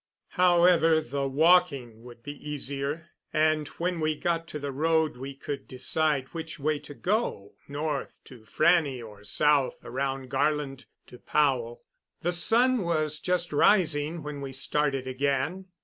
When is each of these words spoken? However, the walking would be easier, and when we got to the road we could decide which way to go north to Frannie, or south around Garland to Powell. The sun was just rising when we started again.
However, 0.29 0.99
the 0.99 1.27
walking 1.27 2.01
would 2.01 2.23
be 2.23 2.31
easier, 2.49 3.11
and 3.31 3.67
when 3.77 3.99
we 3.99 4.15
got 4.15 4.47
to 4.47 4.57
the 4.57 4.71
road 4.71 5.15
we 5.15 5.35
could 5.35 5.67
decide 5.67 6.25
which 6.29 6.57
way 6.57 6.79
to 6.79 6.95
go 6.95 7.53
north 7.67 8.17
to 8.25 8.43
Frannie, 8.43 8.99
or 9.03 9.23
south 9.23 9.77
around 9.85 10.31
Garland 10.31 10.85
to 11.05 11.19
Powell. 11.19 11.83
The 12.23 12.31
sun 12.31 12.79
was 12.81 13.19
just 13.19 13.53
rising 13.53 14.23
when 14.23 14.41
we 14.41 14.53
started 14.53 15.05
again. 15.05 15.67